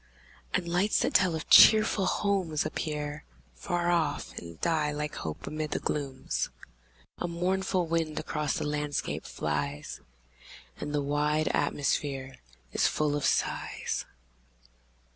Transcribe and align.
And 0.55 0.67
lights, 0.67 1.01
that 1.01 1.13
tell 1.13 1.35
of 1.35 1.47
cheerful 1.47 2.07
homes, 2.07 2.65
appear 2.65 3.23
Far 3.53 3.91
off, 3.91 4.35
and 4.39 4.59
die 4.59 4.91
like 4.91 5.13
hope 5.13 5.45
amid 5.45 5.69
the 5.69 5.79
glooms. 5.79 6.49
A 7.19 7.27
mournful 7.27 7.85
wind 7.85 8.19
across 8.19 8.55
the 8.57 8.65
landscape 8.65 9.25
flies, 9.27 10.01
And 10.79 10.91
the 10.91 11.03
wide 11.03 11.49
atmosphere 11.49 12.37
is 12.73 12.87
full 12.87 13.15
of 13.15 13.25
sighs. 13.25 14.07